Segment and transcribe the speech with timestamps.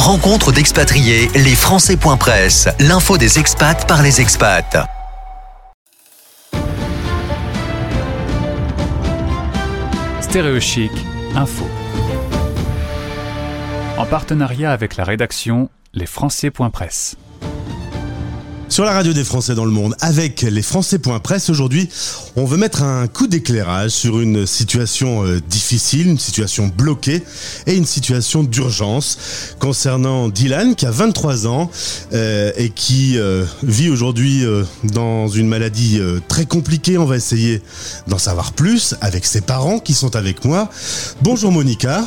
[0.00, 4.88] Rencontre d'expatriés, les Français.press, l'info des expats par les expats.
[10.22, 10.90] Stéréochic,
[11.36, 11.66] info.
[13.98, 17.18] En partenariat avec la rédaction Les Français.press
[18.70, 21.50] sur la radio des Français dans le monde avec les Français.press.
[21.50, 21.88] Aujourd'hui,
[22.36, 27.22] on veut mettre un coup d'éclairage sur une situation euh, difficile, une situation bloquée
[27.66, 29.18] et une situation d'urgence
[29.58, 31.68] concernant Dylan qui a 23 ans
[32.12, 34.44] euh, et qui euh, vit aujourd'hui
[34.84, 36.96] dans une maladie très compliquée.
[36.96, 37.62] On va essayer
[38.06, 40.70] d'en savoir plus avec ses parents qui sont avec moi.
[41.22, 42.04] Bonjour Monica.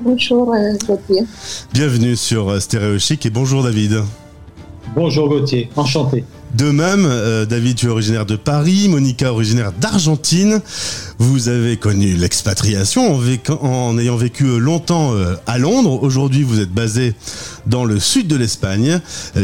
[0.00, 0.52] Bonjour
[0.86, 1.22] Gauthier.
[1.72, 4.02] Bienvenue sur Stéréo Chic et bonjour David.
[4.96, 6.24] Bonjour Gauthier, enchanté.
[6.54, 10.62] De même, euh, David, tu es originaire de Paris, Monica originaire d'Argentine.
[11.18, 13.20] Vous avez connu l'expatriation
[13.60, 16.02] en, ayant vécu euh, longtemps euh, à Londres.
[16.02, 17.12] Aujourd'hui, vous êtes basé
[17.66, 19.00] dans le sud de l'Espagne,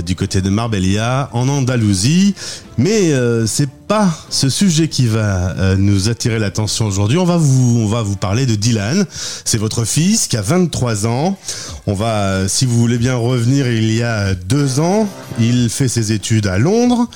[0.06, 2.34] du côté de Marbella, en Andalousie.
[2.78, 3.12] Mais
[3.47, 7.19] c'est pas ce sujet qui va nous attirer l'attention aujourd'hui.
[7.19, 9.05] On va vous, on va vous parler de Dylan.
[9.45, 11.37] C'est votre fils qui a 23 ans.
[11.87, 16.12] On va, si vous voulez bien revenir, il y a deux ans, il fait ses
[16.12, 17.09] études à Londres.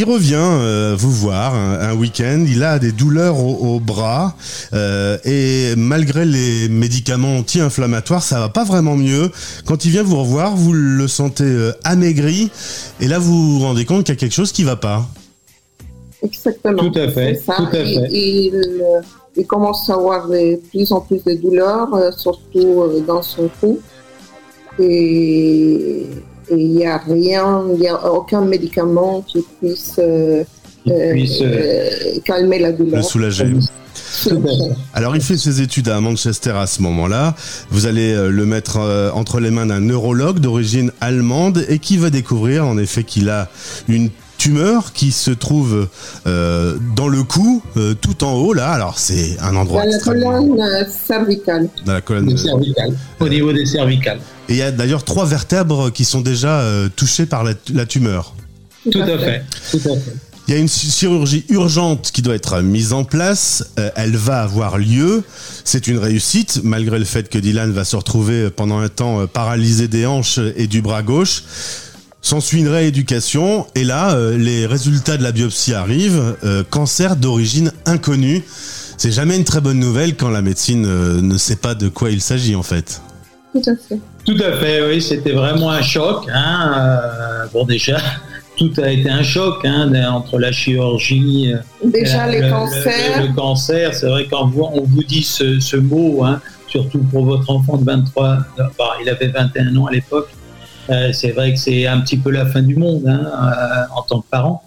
[0.00, 2.46] Il revient euh, vous voir un, week-end.
[2.48, 4.34] Il a des douleurs au, bras
[4.72, 9.30] euh, et malgré les médicaments anti-inflammatoires, ça va pas vraiment mieux.
[9.66, 12.50] Quand il vient vous revoir, vous le sentez euh, amaigri
[12.98, 15.06] et là vous vous rendez compte qu'il y a quelque chose qui va pas.
[16.22, 16.78] Exactement.
[16.78, 17.38] Tout à fait.
[17.44, 18.08] Tout à fait.
[18.10, 23.78] Il, commence à avoir de plus en plus de douleurs, surtout dans son cou.
[24.78, 26.06] Et
[26.50, 30.44] il n'y a rien, il n'y a aucun médicament qui puisse, euh,
[30.88, 31.90] euh, euh,
[32.24, 32.96] calmer la douleur.
[32.96, 33.52] Le soulager.
[34.94, 37.34] Alors il fait ses études à Manchester à ce moment-là.
[37.70, 38.78] Vous allez le mettre
[39.14, 43.48] entre les mains d'un neurologue d'origine allemande et qui va découvrir en effet qu'il a
[43.88, 44.10] une
[44.40, 45.88] tumeur qui se trouve
[46.24, 47.62] dans le cou,
[48.00, 48.70] tout en haut là.
[48.70, 49.84] Alors c'est un endroit.
[49.84, 51.68] Dans la colonne cervicale.
[51.84, 52.96] Dans la colonne cervicale.
[53.20, 54.20] Au niveau des cervicales.
[54.50, 58.34] Et il y a d'ailleurs trois vertèbres qui sont déjà euh, touchées par la, tumeur.
[58.90, 59.44] Tout, à fait.
[60.48, 63.64] Il y a une chirurgie urgente qui doit être mise en place.
[63.78, 65.22] Euh, elle va avoir lieu.
[65.64, 69.26] C'est une réussite, malgré le fait que Dylan va se retrouver pendant un temps euh,
[69.26, 71.44] paralysé des hanches et du bras gauche.
[72.22, 73.66] S'ensuit une rééducation.
[73.74, 76.36] Et là, les résultats de la biopsie arrivent.
[76.68, 78.44] cancer d'origine inconnue.
[78.98, 82.20] C'est jamais une très bonne nouvelle quand la médecine ne sait pas de quoi il
[82.20, 83.00] s'agit en fait.
[83.52, 83.98] Tout à fait.
[84.24, 86.26] Tout à fait, oui, c'était vraiment un choc.
[86.32, 86.72] Hein.
[86.76, 87.98] Euh, bon, déjà,
[88.56, 93.22] tout a été un choc hein, entre la chirurgie, euh, déjà les cancers.
[93.22, 97.78] Le, cancer, c'est vrai quand on vous dit ce, mot, hein, surtout pour votre enfant
[97.78, 98.68] de 23, bah,
[99.02, 100.39] il avait 21 ans à l'époque, euh,
[101.12, 103.06] c'est vrai que c'est un petit peu la fin du monde
[103.94, 104.62] en tant que parent.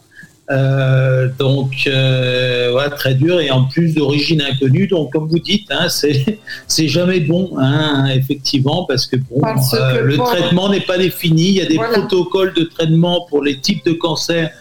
[0.52, 4.88] Euh, donc, euh, très dur et en plus d'origine inconnue.
[4.88, 6.38] Donc, comme vous dites, hein, c'est
[6.88, 9.42] jamais bon, hein, effectivement, parce que bon,
[9.74, 11.50] euh, le traitement n'est pas défini.
[11.50, 14.52] Il y a des protocoles de traitement pour les types de cancers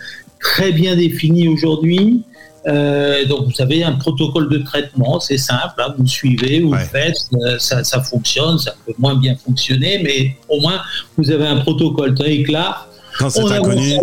[0.40, 2.22] très bien définis aujourd'hui.
[2.64, 7.16] Donc, vous avez un protocole de traitement, c'est simple, hein, vous suivez, vous faites,
[7.58, 10.80] ça, ça, fonctionne, ça peut moins bien fonctionner, mais au moins
[11.16, 12.88] vous avez un protocole très clair.
[13.18, 13.98] Quand c'est inconnu.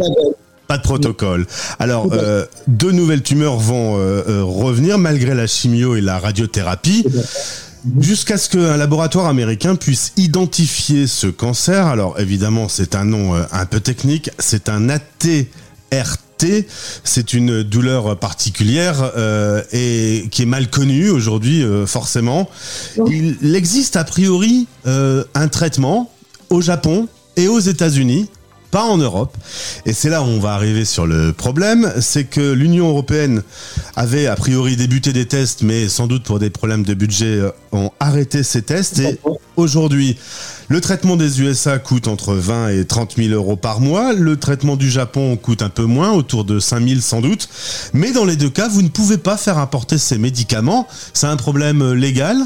[0.70, 1.48] Pas de protocole.
[1.80, 7.04] Alors, euh, deux nouvelles tumeurs vont euh, euh, revenir malgré la chimio et la radiothérapie.
[8.00, 11.88] Jusqu'à ce qu'un laboratoire américain puisse identifier ce cancer.
[11.88, 14.30] Alors évidemment, c'est un nom un peu technique.
[14.38, 16.29] C'est un ATRT.
[17.04, 19.12] C'est une douleur particulière
[19.72, 22.50] et qui est mal connue aujourd'hui, forcément.
[23.08, 26.12] Il existe a priori un traitement
[26.50, 28.30] au Japon et aux États-Unis
[28.72, 29.36] pas en Europe.
[29.86, 33.44] Et c'est là où on va arriver sur le problème, c'est que l'Union européenne
[33.96, 37.52] avait a priori débuté des tests, mais sans doute pour des problèmes de budget, euh,
[37.72, 39.00] ont arrêté ces tests.
[39.00, 39.20] Et
[39.56, 40.18] aujourd'hui,
[40.70, 44.14] le traitement des USA coûte entre 20 et 30 000 euros par mois.
[44.14, 47.50] Le traitement du Japon coûte un peu moins, autour de 5 000 sans doute.
[47.94, 50.88] Mais dans les deux cas, vous ne pouvez pas faire importer ces médicaments.
[51.14, 52.38] C'est un problème légal?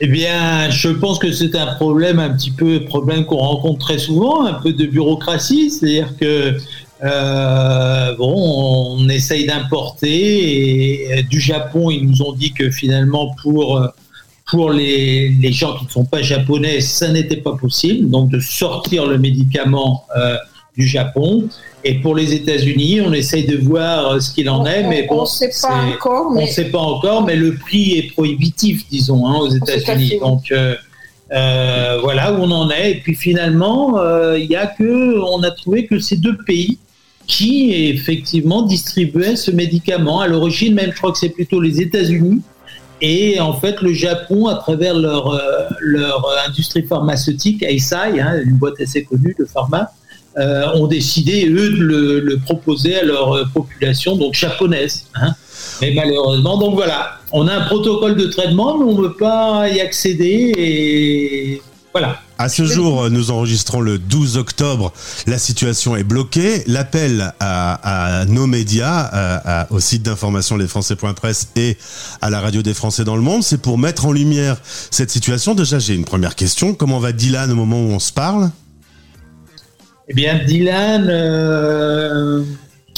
[0.00, 3.98] Eh bien, je pense que c'est un problème, un petit peu problème qu'on rencontre très
[3.98, 6.56] souvent, un peu de bureaucratie, c'est-à-dire que
[7.02, 13.80] euh, bon, on essaye d'importer et du Japon, ils nous ont dit que finalement pour
[14.48, 18.40] pour les, les gens qui ne sont pas japonais, ça n'était pas possible, donc de
[18.40, 20.36] sortir le médicament euh,
[20.78, 21.48] du Japon.
[21.84, 25.18] Et pour les États-Unis, on essaye de voir euh, ce qu'il en est, mais bon,
[25.18, 26.32] on ne sait pas encore.
[26.32, 26.44] Mais...
[26.44, 30.18] On sait pas encore, mais le prix est prohibitif, disons, hein, aux États-Unis.
[30.20, 30.74] Donc, euh,
[32.02, 32.92] voilà où on en est.
[32.92, 33.98] Et puis finalement,
[34.34, 36.78] il y a que, on a trouvé que ces deux pays
[37.26, 40.20] qui effectivement distribuaient ce médicament.
[40.20, 42.40] À l'origine, même, je crois que c'est plutôt les États-Unis.
[43.00, 45.40] Et en fait, le Japon, à travers leur, euh,
[45.80, 49.84] leur industrie pharmaceutique, Eisai, hein, une boîte assez connue de pharma, euh,
[50.38, 55.06] ont décidé, eux, de le, proposer à leur population, donc japonaise.
[55.14, 55.34] Hein.
[55.80, 59.68] Mais malheureusement, donc voilà, on a un protocole de traitement, mais on ne peut pas
[59.68, 60.52] y accéder.
[60.56, 61.62] Et
[61.92, 62.20] voilà.
[62.40, 64.92] À ce jour, nous enregistrons le 12 octobre.
[65.26, 66.62] La situation est bloquée.
[66.66, 71.76] L'appel à, nos médias, au site d'information lesfrançais.press et
[72.20, 74.56] à la radio des Français dans le monde, c'est pour mettre en lumière
[74.90, 75.54] cette situation.
[75.54, 76.74] Déjà, j'ai une première question.
[76.74, 78.50] Comment va Dylan au moment où on se parle?
[80.10, 82.42] Eh bien, Dylan, euh,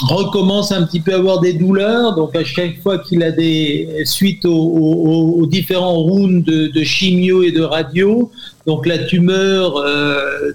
[0.00, 2.14] recommence un petit peu à avoir des douleurs.
[2.14, 7.62] Donc à chaque fois qu'il a des suites aux, différents rounds de, chimio et de
[7.62, 8.30] radio,
[8.66, 10.52] donc la tumeur euh,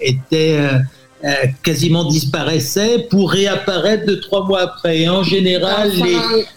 [0.00, 0.78] était euh,
[1.62, 5.00] quasiment disparaissait pour réapparaître deux trois mois après.
[5.00, 5.90] Et en général,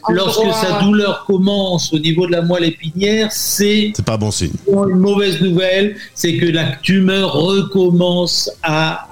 [0.09, 4.51] lorsque sa douleur commence au niveau de la moelle épinière, c'est pas bon signe.
[4.67, 9.05] Une mauvaise nouvelle, c'est que la tumeur recommence à,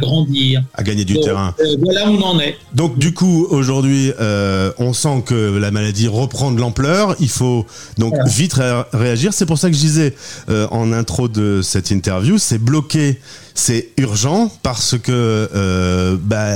[0.00, 1.54] grandir, à gagner du terrain.
[1.60, 2.56] Euh, voilà où on en est.
[2.74, 7.16] Donc du coup, aujourd'hui, euh, on sent que la maladie reprend de l'ampleur.
[7.20, 7.66] Il faut
[7.98, 8.54] donc vite
[8.92, 9.32] réagir.
[9.32, 10.14] C'est pour ça que je disais
[10.48, 13.18] en intro de cette interview, c'est bloqué
[13.54, 16.54] c'est urgent parce que euh, bah,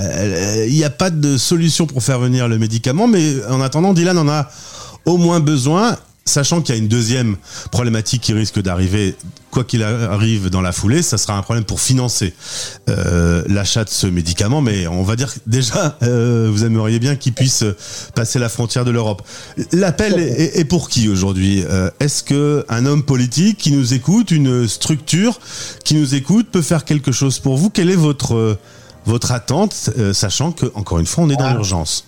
[0.67, 4.19] il n'y a pas de solution pour faire venir le médicament, mais en attendant, Dylan
[4.19, 4.49] en a
[5.05, 7.37] au moins besoin Sachant qu'il y a une deuxième
[7.71, 9.15] problématique qui risque d'arriver,
[9.51, 12.33] quoi qu'il arrive dans la foulée, ça sera un problème pour financer
[12.89, 14.63] euh, l'achat de ce médicament.
[14.63, 17.63] Mais on va dire déjà, euh, vous aimeriez bien qu'il puisse
[18.15, 19.23] passer la frontière de l'Europe.
[19.73, 24.67] L'appel est, pour qui aujourd'hui euh, Est-ce que un homme politique qui nous écoute, une
[24.67, 25.39] structure
[25.85, 27.69] qui nous écoute, peut faire quelque chose pour vous?
[27.69, 28.59] Quelle est votre
[29.05, 31.53] votre attente, sachant que encore une fois, on est dans ah.
[31.53, 32.07] l'urgence?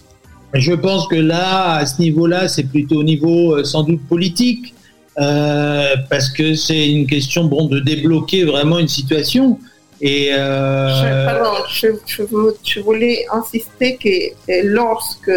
[0.54, 4.74] Je pense que là, à ce niveau-là, c'est plutôt au niveau euh, sans doute politique,
[5.18, 9.58] euh, parce que c'est une question bon, de débloquer vraiment une situation.
[10.00, 15.30] Et euh, je, pardon, je, voulais insister que lorsque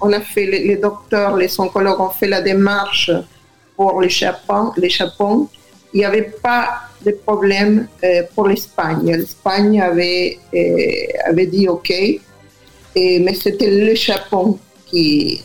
[0.00, 3.10] on a fait, les, docteurs, les oncologues ont fait la démarche
[3.76, 5.48] pour les Japon, les Japon
[5.92, 7.86] il n'y avait pas de problème
[8.34, 9.12] pour l'Espagne.
[9.16, 10.38] L'Espagne avait,
[11.24, 11.92] avait dit OK,
[12.94, 15.42] et, mais c'était le Japon qui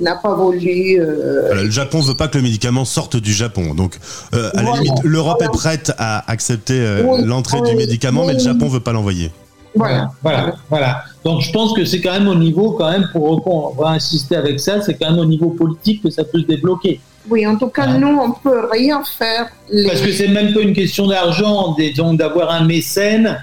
[0.00, 1.00] n'a pas voulu.
[1.00, 3.74] Euh, le Japon veut pas que le médicament sorte du Japon.
[3.74, 3.98] Donc,
[4.34, 8.40] euh, à la limite, l'Europe est prête à accepter euh, l'entrée du médicament, mais le
[8.40, 9.30] Japon veut pas l'envoyer.
[9.76, 11.04] Voilà, voilà, voilà.
[11.24, 14.36] Donc, je pense que c'est quand même au niveau, quand même, pour on va insister
[14.36, 17.00] avec ça, c'est quand même au niveau politique que ça peut se débloquer.
[17.28, 19.48] Oui, en tout cas, nous, on peut rien faire.
[19.86, 21.74] Parce que c'est même pas une question d'argent,
[22.12, 23.38] d'avoir un mécène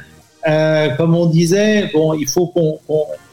[0.47, 2.79] euh, comme on disait, bon, il faut qu'on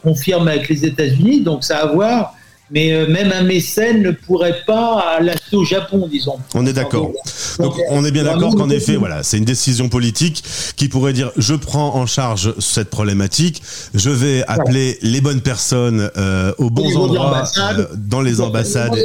[0.03, 2.35] confirme avec les États-Unis, donc ça à voir.
[2.71, 6.37] Mais euh, même un mécène ne pourrait pas l'acheter au Japon, disons.
[6.53, 7.11] On est d'accord.
[7.59, 10.43] Donc, on est bien d'accord qu'en effet, voilà, c'est une décision politique
[10.75, 13.61] qui pourrait dire je prends en charge cette problématique,
[13.93, 17.43] je vais appeler les bonnes personnes euh, aux bons endroits
[17.95, 18.97] dans les ambassades,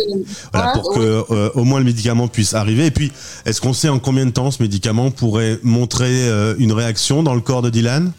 [0.53, 1.25] voilà, pour que
[1.55, 2.87] au moins le médicament puisse arriver.
[2.87, 3.13] Et puis,
[3.47, 6.29] est-ce qu'on sait en combien de temps ce médicament pourrait montrer
[6.59, 8.13] une réaction dans le corps de Dylan?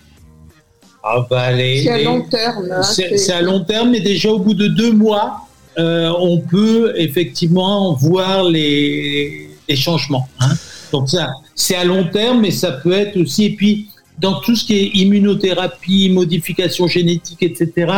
[1.08, 2.68] Ah, bah, c'est à long terme.
[2.72, 5.48] Hein, c'est à long terme, mais déjà au bout de deux mois,
[5.78, 10.28] euh, on peut effectivement voir les, changements.
[10.40, 10.54] Hein.
[10.92, 13.46] Donc ça, c'est à long terme, mais ça peut être aussi.
[13.46, 17.92] Et puis, dans tout ce qui est immunothérapie, modification génétique, etc.,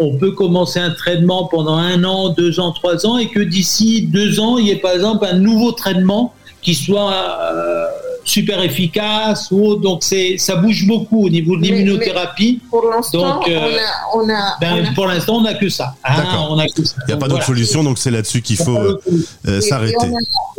[0.00, 4.02] on peut commencer un traitement pendant un an, deux ans, trois ans, et que d'ici
[4.02, 7.86] deux ans, il y ait par exemple un nouveau traitement qui soit euh,
[8.24, 12.60] super efficace ou donc c'est ça bouge beaucoup au niveau de l'immunothérapie.
[12.70, 13.76] Pour l'instant, euh,
[14.14, 15.94] on a, ben, pour l'instant on n'a que ça.
[16.04, 16.96] Hein, on a que ça.
[17.06, 19.96] Il n'y a pas d'autre solution, donc c'est là-dessus qu'il faut euh, s'arrêter.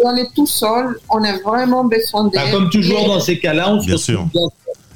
[0.04, 2.34] On, est tout seul, on a vraiment besoin d'aide.
[2.34, 4.26] Ben, comme toujours dans ces cas-là, on Bien sûr.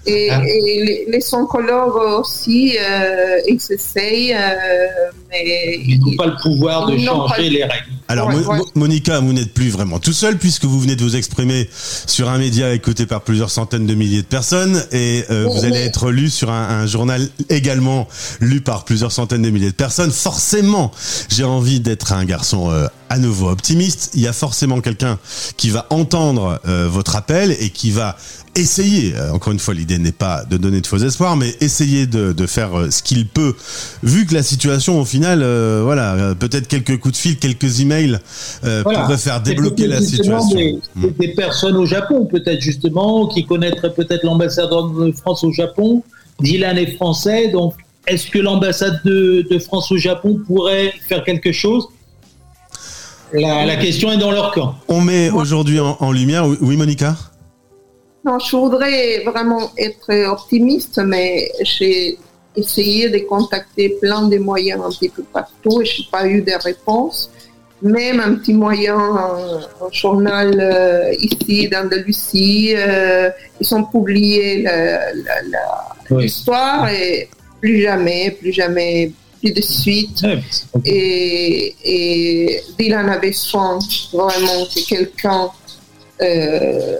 [0.07, 0.39] Et, ah.
[0.39, 5.79] les, les, oncologues aussi, euh, ils essayent, euh, mais...
[5.83, 7.94] Ils n'ont pas le pouvoir de changer les règles.
[8.07, 8.31] Alors,
[8.75, 11.69] Monica, vous n'êtes plus vraiment tout seul puisque vous venez de vous exprimer
[12.05, 15.79] sur un média écouté par plusieurs centaines de milliers de personnes et euh, vous allez
[15.79, 18.07] être lu sur un, un, journal également
[18.39, 20.11] lu par plusieurs centaines de milliers de personnes.
[20.11, 20.91] Forcément,
[21.29, 22.69] j'ai envie d'être un garçon
[23.09, 24.11] à nouveau optimiste.
[24.13, 25.19] Il y a forcément quelqu'un
[25.57, 28.15] qui va entendre euh, votre appel et qui va
[28.55, 32.07] essayer, euh, encore une fois, l'idée n'est pas de donner de faux espoirs, mais essayer
[32.07, 33.53] de, de faire euh, ce qu'il peut,
[34.01, 38.17] vu que la situation, au final, euh, voilà, peut-être quelques coups de fil, quelques emails
[38.63, 39.01] euh, Voilà.
[39.01, 40.55] pourraient faire débloquer la situation.
[40.55, 41.07] Des, Mm.
[41.19, 46.03] des personnes au Japon, peut-être justement, qui connaîtraient peut-être l'ambassadeur de France au Japon.
[46.39, 47.73] Dylan est français, donc
[48.07, 51.87] est-ce que l'ambassade de, de France au Japon pourrait faire quelque chose?
[53.33, 54.75] La, la question est dans leur camp.
[54.87, 57.15] On met aujourd'hui en, en lumière, oui, Monica
[58.23, 62.17] Non, je voudrais vraiment être optimiste, mais j'ai
[62.55, 66.41] essayé de contacter plein de moyens un petit peu partout et je n'ai pas eu
[66.41, 67.29] de réponse.
[67.81, 73.29] Même un petit moyen, un, un journal euh, ici d'Andalousie, euh,
[73.59, 74.65] ils ont publié
[76.09, 76.23] Oui.
[76.23, 77.27] l'histoire et
[77.59, 79.11] plus jamais, plus jamais,
[79.45, 80.21] plus de suite.
[80.23, 80.41] Ouais,
[80.85, 83.79] Et, et Dylan avait besoin
[84.11, 85.49] vraiment que quelqu'un
[86.21, 86.97] euh,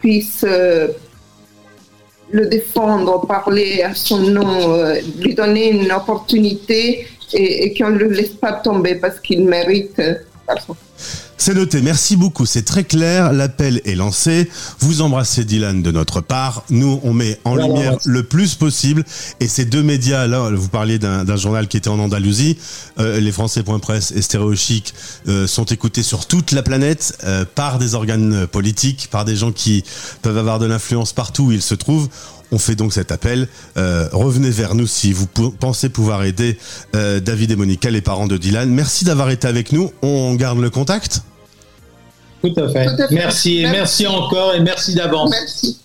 [0.00, 0.88] puisse euh,
[2.30, 7.98] le défendre, parler à son nom, euh, lui donner une opportunité et, et qu'on ne
[7.98, 10.00] le laisse pas tomber parce qu'il mérite.
[10.46, 10.76] pardon.
[11.40, 16.20] C'est noté, merci beaucoup, c'est très clair, l'appel est lancé, vous embrassez Dylan de notre
[16.20, 17.98] part, nous on met en Voilà, lumière ouais.
[18.06, 19.04] le plus possible,
[19.38, 22.58] et ces deux médias, là vous parliez d'un journal qui était en Andalousie,
[22.98, 24.92] euh, les Français.press et Stéréo Chic
[25.28, 29.52] euh, sont écoutés sur toute la planète euh, par des organes politiques, par des gens
[29.52, 29.84] qui
[30.22, 32.08] peuvent avoir de l'influence partout où ils se trouvent.
[32.50, 33.48] On fait donc cet appel.
[33.76, 36.58] Euh, revenez vers nous si vous pensez pouvoir aider
[36.94, 38.70] euh, David et Monica, les parents de Dylan.
[38.70, 39.92] Merci d'avoir été avec nous.
[40.02, 41.22] On garde le contact.
[42.42, 42.86] Tout à fait.
[42.86, 43.14] Tout à fait.
[43.14, 43.66] Merci, Merci.
[43.70, 45.30] merci encore et merci d'avance.
[45.30, 45.78] Merci.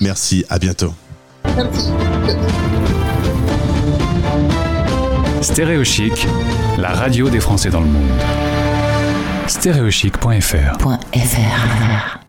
[0.00, 0.94] Merci, à bientôt.
[1.56, 1.88] Merci.
[5.42, 6.26] Stéréo Chic,
[6.78, 8.06] la radio des Français dans le monde.
[9.48, 12.21] Stéréochic.fr .fr.